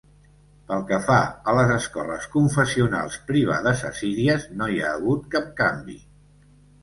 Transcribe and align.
Pel 0.69 0.79
que 0.91 0.97
fa 1.07 1.17
a 1.51 1.53
les 1.57 1.73
escoles 1.73 2.23
confessionals 2.35 3.19
privades 3.27 3.83
assíries 3.91 4.49
no 4.61 4.69
hi 4.77 4.81
ha 4.87 4.95
hagut 4.95 5.29
cap 5.37 5.53
canvi. 5.63 5.99